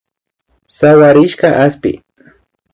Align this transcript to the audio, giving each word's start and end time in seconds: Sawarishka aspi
Sawarishka 0.77 1.47
aspi 1.65 1.91